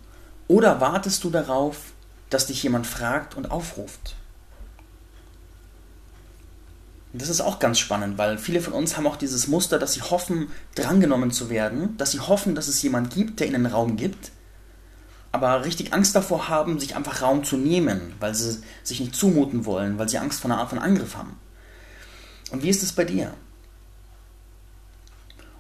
[0.48, 1.92] oder wartest du darauf,
[2.30, 4.16] dass dich jemand fragt und aufruft?
[7.12, 10.02] Das ist auch ganz spannend, weil viele von uns haben auch dieses Muster, dass sie
[10.02, 14.30] hoffen, drangenommen zu werden, dass sie hoffen, dass es jemand gibt, der ihnen Raum gibt,
[15.32, 19.64] aber richtig Angst davor haben, sich einfach Raum zu nehmen, weil sie sich nicht zumuten
[19.64, 21.36] wollen, weil sie Angst vor einer Art von Angriff haben.
[22.52, 23.34] Und wie ist es bei dir?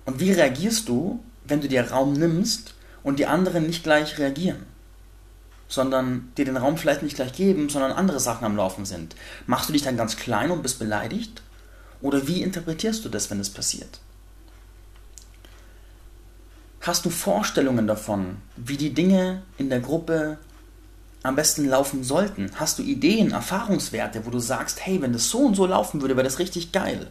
[0.04, 4.66] Und wie reagierst du, wenn du dir Raum nimmst und die anderen nicht gleich reagieren?
[5.70, 9.14] Sondern dir den Raum vielleicht nicht gleich geben, sondern andere Sachen am Laufen sind.
[9.46, 11.42] Machst du dich dann ganz klein und bist beleidigt?
[12.02, 14.00] Oder wie interpretierst du das, wenn es passiert?
[16.80, 20.38] Hast du Vorstellungen davon, wie die Dinge in der Gruppe
[21.22, 22.50] am besten laufen sollten?
[22.56, 26.16] Hast du Ideen, Erfahrungswerte, wo du sagst, hey, wenn das so und so laufen würde,
[26.16, 27.10] wäre das richtig geil?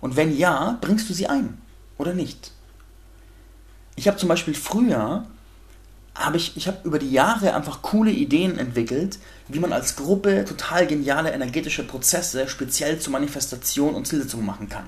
[0.00, 1.60] Und wenn ja, bringst du sie ein
[1.98, 2.52] oder nicht?
[3.96, 5.26] Ich habe zum Beispiel früher
[6.14, 10.44] habe ich, ich habe über die Jahre einfach coole Ideen entwickelt, wie man als Gruppe
[10.44, 14.84] total geniale energetische Prozesse speziell zur Manifestation und Zielsetzung machen kann.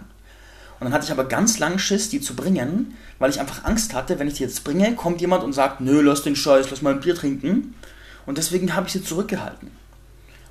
[0.79, 3.95] Und dann hatte ich aber ganz lang Schiss, die zu bringen, weil ich einfach Angst
[3.95, 6.83] hatte, wenn ich die jetzt bringe, kommt jemand und sagt, nö, lass den Scheiß, lass
[6.83, 7.75] mal ein Bier trinken.
[8.27, 9.71] Und deswegen habe ich sie zurückgehalten.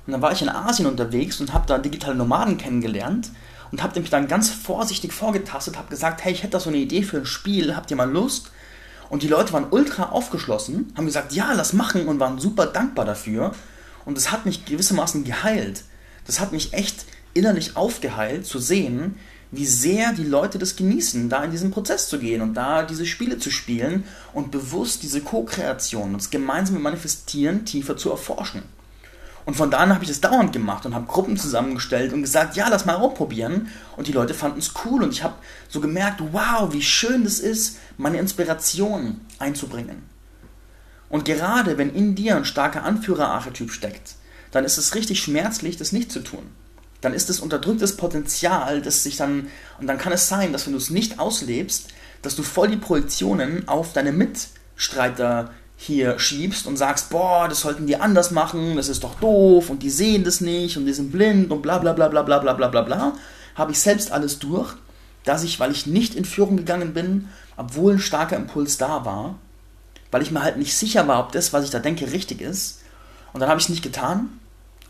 [0.06, 3.30] Und dann war ich in Asien unterwegs und habe da digitale Nomaden kennengelernt
[3.70, 6.78] und habe mich dann ganz vorsichtig vorgetastet, habe gesagt, hey, ich hätte da so eine
[6.78, 8.50] Idee für ein Spiel, habt ihr mal Lust?
[9.14, 13.04] Und die Leute waren ultra aufgeschlossen, haben gesagt, ja, lass machen und waren super dankbar
[13.04, 13.52] dafür.
[14.04, 15.84] Und das hat mich gewissermaßen geheilt.
[16.26, 19.14] Das hat mich echt innerlich aufgeheilt zu sehen,
[19.52, 23.06] wie sehr die Leute das genießen, da in diesen Prozess zu gehen und da diese
[23.06, 28.64] Spiele zu spielen und bewusst diese Co-Kreation und das gemeinsame Manifestieren tiefer zu erforschen.
[29.46, 32.56] Und von da an habe ich das dauernd gemacht und habe Gruppen zusammengestellt und gesagt,
[32.56, 33.68] ja, lass mal ausprobieren.
[33.96, 35.34] Und die Leute fanden es cool und ich habe
[35.68, 40.02] so gemerkt, wow, wie schön es ist, meine Inspiration einzubringen.
[41.10, 44.16] Und gerade wenn in dir ein starker Anführerarchetyp steckt,
[44.50, 46.46] dann ist es richtig schmerzlich, das nicht zu tun.
[47.04, 50.72] dann ist es unterdrücktes Potenzial, das sich dann, und dann kann es sein, dass wenn
[50.72, 51.88] du es nicht auslebst,
[52.22, 57.86] dass du voll die Projektionen auf deine Mitstreiter hier schiebst und sagst, boah, das sollten
[57.86, 61.12] die anders machen, das ist doch doof und die sehen das nicht und die sind
[61.12, 63.12] blind und bla bla bla bla bla bla bla bla bla,
[63.54, 64.74] habe ich selbst alles durch,
[65.24, 69.36] dass ich, weil ich nicht in Führung gegangen bin, obwohl ein starker Impuls da war,
[70.10, 72.80] weil ich mir halt nicht sicher war, ob das, was ich da denke, richtig ist.
[73.32, 74.28] Und dann habe ich es nicht getan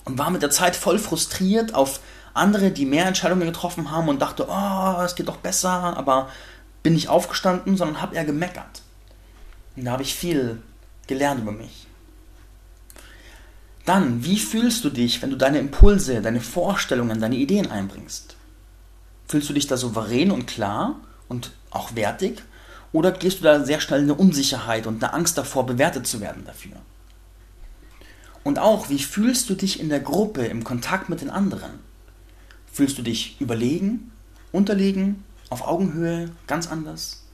[0.05, 2.01] und war mit der Zeit voll frustriert auf
[2.35, 6.29] andere, die mehr Entscheidungen getroffen haben und dachte, oh, es geht doch besser, aber
[6.83, 8.83] bin nicht aufgestanden, sondern habe eher gemeckert.
[9.77, 10.61] Und da habe ich viel
[11.07, 11.87] gelernt über mich.
[13.85, 18.37] Dann, wie fühlst du dich, wenn du deine Impulse, deine Vorstellungen, deine Ideen einbringst?
[19.29, 22.43] Fühlst du dich da souverän und klar und auch wertig?
[22.93, 26.21] Oder gehst du da sehr schnell in eine Unsicherheit und eine Angst davor, bewertet zu
[26.21, 26.77] werden dafür?
[28.43, 31.81] Und auch, wie fühlst du dich in der Gruppe, im Kontakt mit den anderen?
[32.73, 34.13] Fühlst du dich überlegen,
[34.53, 37.25] unterlegen, auf Augenhöhe, ganz anders?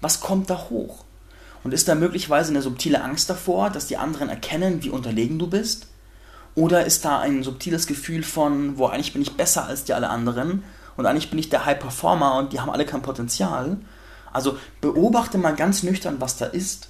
[0.00, 1.04] Was kommt da hoch?
[1.64, 5.48] Und ist da möglicherweise eine subtile Angst davor, dass die anderen erkennen, wie unterlegen du
[5.48, 5.88] bist?
[6.54, 10.10] Oder ist da ein subtiles Gefühl von, wo eigentlich bin ich besser als die alle
[10.10, 10.64] anderen
[10.96, 13.76] und eigentlich bin ich der High Performer und die haben alle kein Potenzial?
[14.32, 16.88] Also beobachte mal ganz nüchtern, was da ist.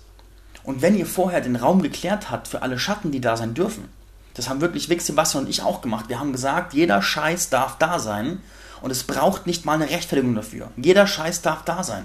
[0.65, 3.89] Und wenn ihr vorher den Raum geklärt habt für alle Schatten, die da sein dürfen,
[4.35, 6.09] das haben wirklich Vic, Sebastian und ich auch gemacht.
[6.09, 8.41] Wir haben gesagt, jeder Scheiß darf da sein
[8.81, 10.71] und es braucht nicht mal eine Rechtfertigung dafür.
[10.77, 12.05] Jeder Scheiß darf da sein.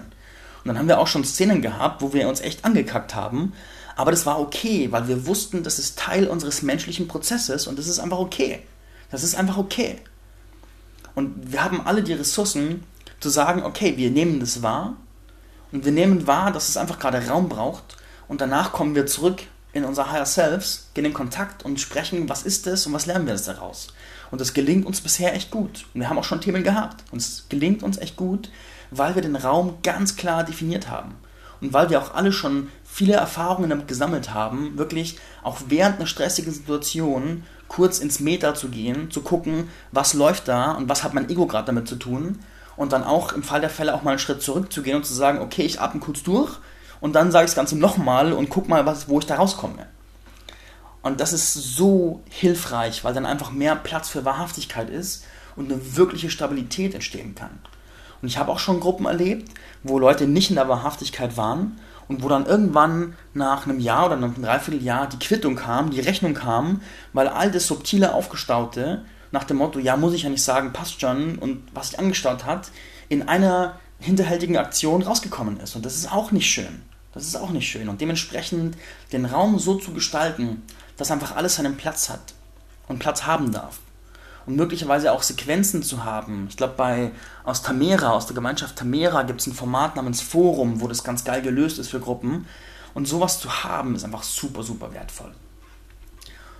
[0.63, 3.53] Und dann haben wir auch schon Szenen gehabt, wo wir uns echt angekackt haben.
[3.95, 7.87] Aber das war okay, weil wir wussten, das ist Teil unseres menschlichen Prozesses und das
[7.87, 8.61] ist einfach okay.
[9.11, 9.97] Das ist einfach okay.
[11.15, 12.83] Und wir haben alle die Ressourcen
[13.19, 14.95] zu sagen, okay, wir nehmen das wahr
[15.71, 17.97] und wir nehmen wahr, dass es einfach gerade Raum braucht
[18.27, 22.43] und danach kommen wir zurück in unser Higher Selves, gehen in Kontakt und sprechen, was
[22.43, 23.89] ist es und was lernen wir daraus.
[24.31, 25.85] Und das gelingt uns bisher echt gut.
[25.93, 27.03] Und wir haben auch schon Themen gehabt.
[27.11, 28.49] Und es gelingt uns echt gut,
[28.97, 31.15] weil wir den Raum ganz klar definiert haben.
[31.61, 36.07] Und weil wir auch alle schon viele Erfahrungen damit gesammelt haben, wirklich auch während einer
[36.07, 41.13] stressigen Situation kurz ins Meta zu gehen, zu gucken, was läuft da und was hat
[41.13, 42.39] mein Ego gerade damit zu tun
[42.75, 45.39] und dann auch im Fall der Fälle auch mal einen Schritt zurückzugehen und zu sagen,
[45.39, 46.51] okay, ich atme kurz durch
[47.01, 49.87] und dann sage ich das Ganze nochmal und guck mal, was, wo ich da rauskomme.
[51.01, 55.25] Und das ist so hilfreich, weil dann einfach mehr Platz für Wahrhaftigkeit ist
[55.55, 57.59] und eine wirkliche Stabilität entstehen kann.
[58.23, 59.51] Und ich habe auch schon Gruppen erlebt,
[59.83, 64.15] wo Leute nicht in der Wahrhaftigkeit waren und wo dann irgendwann nach einem Jahr oder
[64.15, 66.81] nach einem Dreivierteljahr die Quittung kam, die Rechnung kam,
[67.11, 71.01] weil all das subtile Aufgestaute nach dem Motto, ja, muss ich ja nicht sagen, passt
[71.01, 72.71] schon und was sich angestaut hat,
[73.09, 75.75] in einer hinterhältigen Aktion rausgekommen ist.
[75.75, 76.81] Und das ist auch nicht schön.
[77.13, 77.89] Das ist auch nicht schön.
[77.89, 78.77] Und dementsprechend
[79.11, 80.63] den Raum so zu gestalten,
[80.95, 82.33] dass einfach alles seinen Platz hat
[82.87, 83.79] und Platz haben darf.
[84.45, 86.47] Und möglicherweise auch Sequenzen zu haben.
[86.49, 87.11] Ich glaube, bei
[87.45, 91.23] aus Tamera, aus der Gemeinschaft Tamera, gibt es ein Format namens Forum, wo das ganz
[91.23, 92.45] geil gelöst ist für Gruppen.
[92.93, 95.33] Und sowas zu haben, ist einfach super, super wertvoll.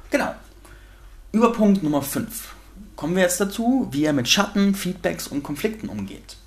[0.09, 0.33] Genau.
[1.31, 2.53] Überpunkt Nummer 5
[2.95, 6.37] kommen wir jetzt dazu, wie er mit Schatten, Feedbacks und Konflikten umgeht.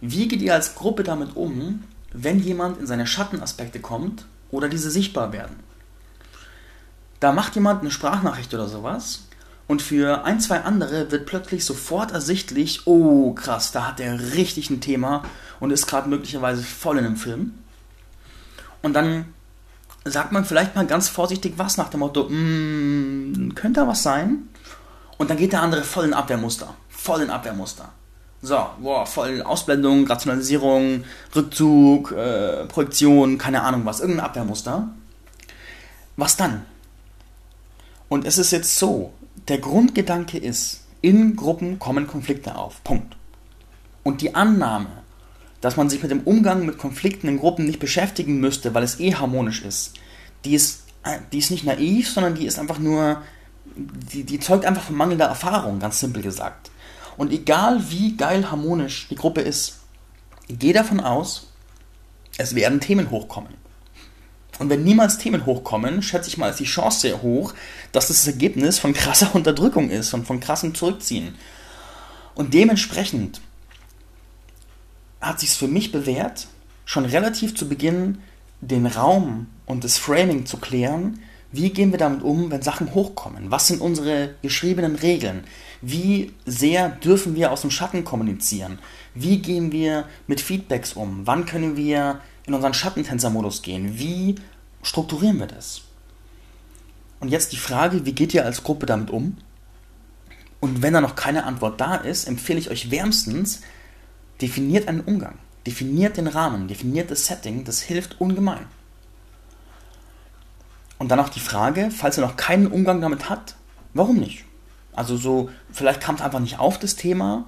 [0.00, 4.90] Wie geht ihr als Gruppe damit um, wenn jemand in seine Schattenaspekte kommt oder diese
[4.90, 5.56] sichtbar werden?
[7.20, 9.24] Da macht jemand eine Sprachnachricht oder sowas
[9.68, 14.70] und für ein, zwei andere wird plötzlich sofort ersichtlich, oh krass, da hat der richtig
[14.70, 15.22] ein Thema
[15.60, 17.52] und ist gerade möglicherweise voll in einem Film.
[18.82, 19.26] Und dann
[20.04, 24.48] sagt man vielleicht mal ganz vorsichtig was nach dem Motto, mm, könnte da was sein?
[25.18, 26.74] Und dann geht der andere voll in Abwehrmuster.
[26.88, 27.90] Voll in Abwehrmuster.
[28.40, 31.04] So, boah, voll Ausblendung, Rationalisierung,
[31.36, 34.88] Rückzug, äh, Projektion, keine Ahnung was, irgendein Abwehrmuster.
[36.16, 36.64] Was dann?
[38.08, 39.12] Und es ist jetzt so,
[39.48, 42.82] der Grundgedanke ist, in Gruppen kommen Konflikte auf.
[42.84, 43.16] Punkt.
[44.02, 44.90] Und die Annahme,
[45.60, 49.00] dass man sich mit dem Umgang mit Konflikten in Gruppen nicht beschäftigen müsste, weil es
[49.00, 49.94] eh harmonisch ist,
[50.44, 53.22] die ist, äh, die ist nicht naiv, sondern die ist einfach nur
[53.76, 56.70] die, die zeugt einfach von mangelnder Erfahrung, ganz simpel gesagt.
[57.16, 59.80] Und egal wie geil harmonisch die Gruppe ist,
[60.48, 61.52] geh davon aus,
[62.36, 63.54] es werden Themen hochkommen.
[64.58, 67.54] Und wenn niemals Themen hochkommen, schätze ich mal, ist die Chance sehr hoch,
[67.92, 71.34] dass das, das Ergebnis von krasser Unterdrückung ist und von krassem Zurückziehen.
[72.34, 73.40] Und dementsprechend
[75.20, 76.48] hat sich es für mich bewährt,
[76.84, 78.18] schon relativ zu Beginn
[78.60, 83.50] den Raum und das Framing zu klären, wie gehen wir damit um, wenn Sachen hochkommen?
[83.50, 85.44] Was sind unsere geschriebenen Regeln?
[85.80, 88.78] Wie sehr dürfen wir aus dem Schatten kommunizieren?
[89.14, 91.26] Wie gehen wir mit Feedbacks um?
[91.26, 93.98] Wann können wir in unseren Schattentänzermodus gehen?
[93.98, 94.36] Wie
[94.82, 95.82] strukturieren wir das?
[97.20, 99.36] Und jetzt die Frage, wie geht ihr als Gruppe damit um?
[100.60, 103.60] Und wenn da noch keine Antwort da ist, empfehle ich euch wärmstens,
[104.40, 108.66] definiert einen Umgang, definiert den Rahmen, definiert das Setting, das hilft ungemein.
[110.98, 113.54] Und dann auch die Frage, falls ihr noch keinen Umgang damit habt,
[113.94, 114.44] warum nicht?
[114.92, 117.44] Also so, vielleicht kam es einfach nicht auf das Thema,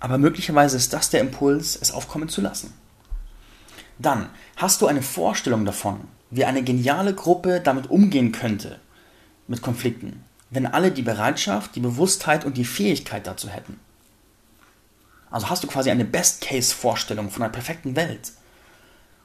[0.00, 2.74] aber möglicherweise ist das der Impuls, es aufkommen zu lassen.
[3.98, 8.80] Dann hast du eine Vorstellung davon, wie eine geniale Gruppe damit umgehen könnte,
[9.46, 13.78] mit Konflikten, wenn alle die Bereitschaft, die Bewusstheit und die Fähigkeit dazu hätten.
[15.30, 18.32] Also hast du quasi eine Best-Case-Vorstellung von einer perfekten Welt.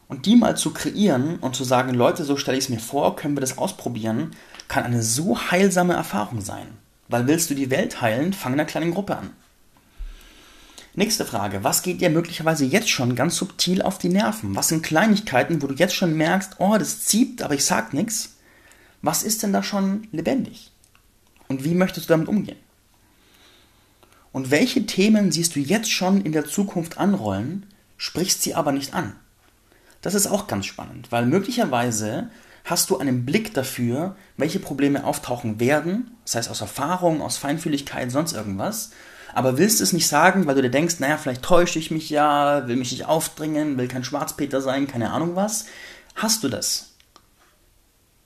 [0.07, 3.15] Und die mal zu kreieren und zu sagen, Leute, so stelle ich es mir vor,
[3.15, 4.31] können wir das ausprobieren,
[4.67, 6.67] kann eine so heilsame Erfahrung sein.
[7.09, 9.29] Weil willst du die Welt heilen, fang in einer kleinen Gruppe an.
[10.99, 11.63] Nächste Frage.
[11.63, 14.53] Was geht dir möglicherweise jetzt schon ganz subtil auf die Nerven?
[14.57, 18.35] Was sind Kleinigkeiten, wo du jetzt schon merkst, oh, das zieht, aber ich sag nichts?
[19.01, 20.73] Was ist denn da schon lebendig?
[21.47, 22.57] Und wie möchtest du damit umgehen?
[24.33, 28.93] Und welche Themen siehst du jetzt schon in der Zukunft anrollen, sprichst sie aber nicht
[28.93, 29.15] an?
[30.01, 32.29] Das ist auch ganz spannend, weil möglicherweise
[32.65, 38.11] hast du einen Blick dafür, welche Probleme auftauchen werden, das heißt aus Erfahrung, aus Feinfühligkeit,
[38.11, 38.91] sonst irgendwas,
[39.33, 42.67] aber willst es nicht sagen, weil du dir denkst, naja, vielleicht täusche ich mich ja,
[42.67, 45.65] will mich nicht aufdringen, will kein Schwarzpeter sein, keine Ahnung was.
[46.15, 46.93] Hast du das?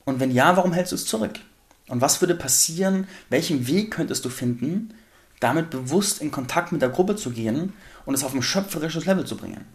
[0.05, 1.39] Und wenn ja, warum hältst du es zurück?
[1.87, 4.93] Und was würde passieren, welchen Weg könntest du finden,
[5.39, 7.73] damit bewusst in Kontakt mit der Gruppe zu gehen
[8.05, 9.65] und es auf ein schöpferisches Level zu bringen?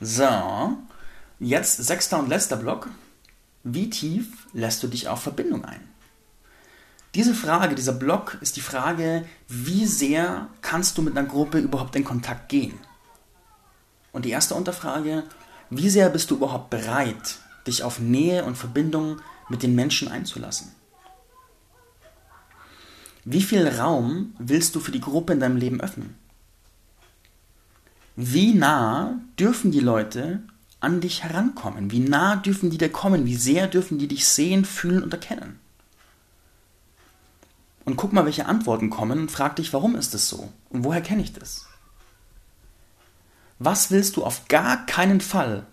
[0.00, 0.78] So,
[1.38, 2.88] jetzt sechster und letzter Block.
[3.64, 5.87] Wie tief lässt du dich auf Verbindung ein?
[7.14, 11.96] Diese Frage, dieser Block ist die Frage, wie sehr kannst du mit einer Gruppe überhaupt
[11.96, 12.78] in Kontakt gehen?
[14.12, 15.24] Und die erste Unterfrage,
[15.70, 20.72] wie sehr bist du überhaupt bereit, dich auf Nähe und Verbindung mit den Menschen einzulassen?
[23.24, 26.14] Wie viel Raum willst du für die Gruppe in deinem Leben öffnen?
[28.16, 30.42] Wie nah dürfen die Leute
[30.80, 31.90] an dich herankommen?
[31.90, 33.26] Wie nah dürfen die dir kommen?
[33.26, 35.60] Wie sehr dürfen die dich sehen, fühlen und erkennen?
[37.88, 40.52] Und guck mal, welche Antworten kommen und frag dich, warum ist es so?
[40.68, 41.64] Und woher kenne ich das?
[43.58, 45.64] Was willst du auf gar keinen Fall,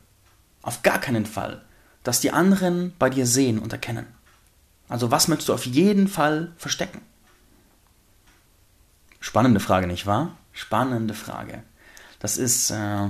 [0.62, 1.65] auf gar keinen Fall,
[2.06, 4.06] dass die anderen bei dir sehen und erkennen?
[4.88, 7.01] Also was möchtest du auf jeden Fall verstecken?
[9.19, 10.38] Spannende Frage, nicht wahr?
[10.54, 11.63] Spannende Frage.
[12.19, 13.10] Das ist, äh,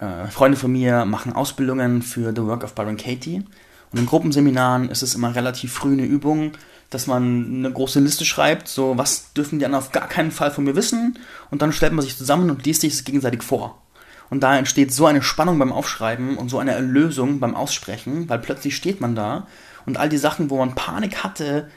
[0.00, 3.44] äh, Freunde von mir machen Ausbildungen für The Work of Byron Katie.
[3.92, 6.52] Und in Gruppenseminaren ist es immer relativ früh eine Übung,
[6.90, 10.50] dass man eine große Liste schreibt, so was dürfen die anderen auf gar keinen Fall
[10.50, 11.18] von mir wissen
[11.50, 13.80] und dann stellt man sich zusammen und liest sich das gegenseitig vor.
[14.28, 18.38] Und da entsteht so eine Spannung beim Aufschreiben und so eine Erlösung beim Aussprechen, weil
[18.38, 19.46] plötzlich steht man da
[19.86, 21.68] und all die Sachen, wo man Panik hatte,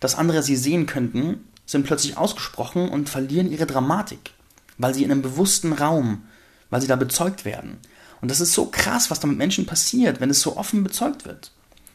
[0.00, 4.32] dass andere sie sehen könnten, sind plötzlich ausgesprochen und verlieren ihre Dramatik,
[4.78, 6.24] weil sie in einem bewussten Raum,
[6.68, 7.78] weil sie da bezeugt werden.
[8.20, 11.26] Und das ist so krass, was da mit Menschen passiert, wenn es so offen bezeugt
[11.26, 11.52] wird.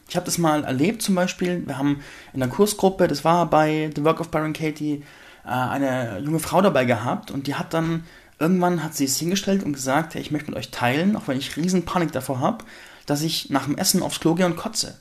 [0.08, 1.66] Ich habe das mal erlebt zum Beispiel.
[1.66, 2.00] Wir haben
[2.32, 5.02] in der Kursgruppe, das war bei The Work of Byron Katie,
[5.44, 8.04] äh, eine junge Frau dabei gehabt und die hat dann
[8.38, 11.38] irgendwann hat sie es hingestellt und gesagt, hey, ich möchte mit euch teilen, auch wenn
[11.38, 12.64] ich riesen Panik davor habe,
[13.06, 14.98] dass ich nach dem Essen aufs Klo gehe und kotze.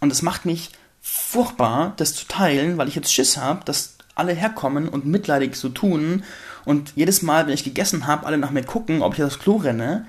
[0.00, 4.32] Und es macht mich furchtbar, das zu teilen, weil ich jetzt Schiss habe, dass alle
[4.32, 6.24] herkommen und mitleidig so tun
[6.64, 9.56] und jedes Mal, wenn ich gegessen habe, alle nach mir gucken, ob ich aufs Klo
[9.56, 10.06] renne.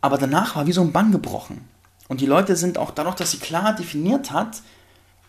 [0.00, 1.68] Aber danach war wie so ein Bann gebrochen.
[2.10, 4.62] Und die Leute sind auch dadurch, dass sie klar definiert hat,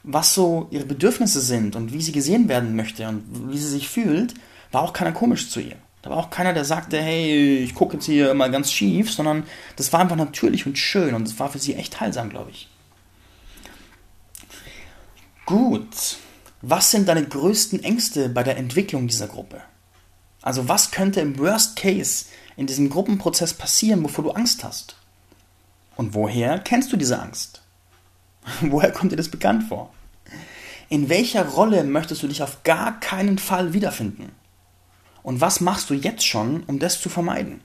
[0.02, 3.88] was so ihre Bedürfnisse sind und wie sie gesehen werden möchte und wie sie sich
[3.88, 4.34] fühlt,
[4.72, 5.76] war auch keiner komisch zu ihr.
[6.02, 9.44] Da war auch keiner, der sagte, hey, ich gucke jetzt hier mal ganz schief, sondern
[9.76, 12.68] das war einfach natürlich und schön und es war für sie echt heilsam, glaube ich.
[15.46, 16.18] Gut.
[16.64, 19.62] Was sind deine größten Ängste bei der Entwicklung dieser Gruppe?
[20.42, 22.26] Also was könnte im Worst Case
[22.58, 24.96] in diesem Gruppenprozess passieren, wovor du Angst hast?
[26.02, 27.62] Und woher kennst du diese Angst?
[28.62, 29.94] woher kommt dir das bekannt vor?
[30.90, 34.32] In welcher Rolle möchtest du dich auf gar keinen Fall wiederfinden?
[35.22, 37.62] Und was machst du jetzt schon, um das zu vermeiden?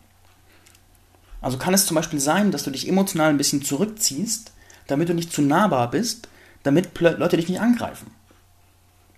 [1.40, 4.52] Also kann es zum Beispiel sein, dass du dich emotional ein bisschen zurückziehst,
[4.86, 6.28] damit du nicht zu nahbar bist,
[6.62, 8.10] damit Leute dich nicht angreifen.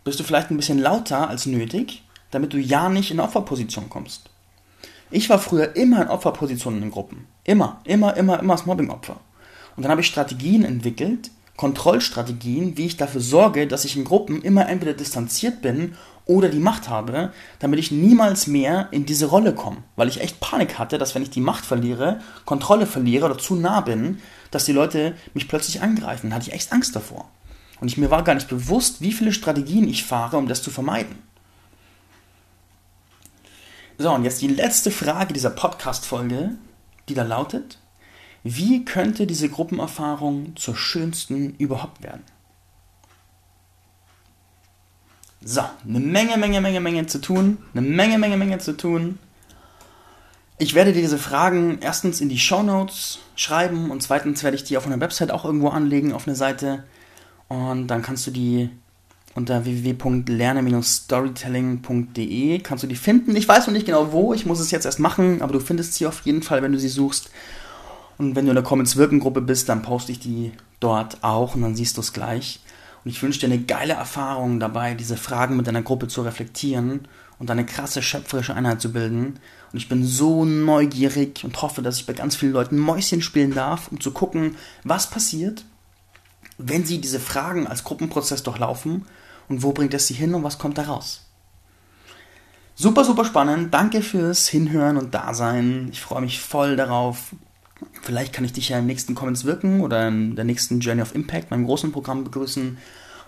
[0.05, 4.31] Bist du vielleicht ein bisschen lauter als nötig, damit du ja nicht in Opferposition kommst.
[5.11, 7.27] Ich war früher immer in Opferpositionen in Gruppen.
[7.45, 9.19] Immer, immer, immer, immer das Mobbing-Opfer.
[9.77, 14.43] Und dann habe ich Strategien entwickelt, Kontrollstrategien, wie ich dafür sorge, dass ich in Gruppen
[14.43, 15.95] immer entweder distanziert bin
[16.27, 19.79] oder die Macht habe, damit ich niemals mehr in diese Rolle komme.
[19.97, 23.55] Weil ich echt Panik hatte, dass wenn ich die Macht verliere, Kontrolle verliere oder zu
[23.55, 24.19] nah bin,
[24.51, 26.31] dass die Leute mich plötzlich angreifen.
[26.31, 27.31] Da hatte ich echt Angst davor.
[27.81, 30.71] Und ich, mir war gar nicht bewusst, wie viele Strategien ich fahre, um das zu
[30.71, 31.17] vermeiden.
[34.01, 36.53] So, und jetzt die letzte Frage dieser Podcast-Folge,
[37.09, 37.79] die da lautet:
[38.45, 42.23] Wie könnte diese Gruppenerfahrung zur schönsten überhaupt werden?
[45.41, 47.59] So, eine Menge, Menge, Menge, Menge zu tun.
[47.73, 49.19] Eine Menge, Menge, Menge zu tun.
[50.59, 54.65] Ich werde dir diese Fragen erstens in die Show Notes schreiben und zweitens werde ich
[54.65, 56.85] die auf einer Website auch irgendwo anlegen, auf eine Seite.
[57.49, 58.71] Und dann kannst du die
[59.39, 63.35] unter www.lerne-storytelling.de kannst du die finden.
[63.37, 65.95] Ich weiß noch nicht genau wo, ich muss es jetzt erst machen, aber du findest
[65.95, 67.31] sie auf jeden Fall, wenn du sie suchst.
[68.19, 71.55] Und wenn du in der Comments Wirken Gruppe bist, dann poste ich die dort auch
[71.55, 72.59] und dann siehst du es gleich.
[73.05, 77.07] Und ich wünsche dir eine geile Erfahrung dabei, diese Fragen mit deiner Gruppe zu reflektieren
[77.39, 79.39] und eine krasse schöpferische Einheit zu bilden.
[79.73, 83.55] Und ich bin so neugierig und hoffe, dass ich bei ganz vielen Leuten Mäuschen spielen
[83.55, 85.65] darf, um zu gucken, was passiert,
[86.59, 89.07] wenn sie diese Fragen als Gruppenprozess durchlaufen
[89.49, 91.25] und wo bringt es sie hin und was kommt da raus.
[92.75, 93.75] Super, super spannend.
[93.75, 95.89] Danke fürs Hinhören und Dasein.
[95.91, 97.35] Ich freue mich voll darauf.
[98.03, 101.15] Vielleicht kann ich dich ja im nächsten Comments wirken oder in der nächsten Journey of
[101.15, 102.79] Impact, meinem großen Programm begrüßen.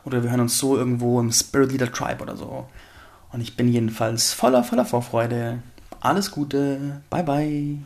[0.04, 2.68] Oder wir hören uns so irgendwo im Spirit Leader Tribe oder so.
[3.32, 5.62] Und ich bin jedenfalls voller, voller Vorfreude.
[6.00, 7.02] Alles Gute.
[7.10, 7.78] Bye, bye.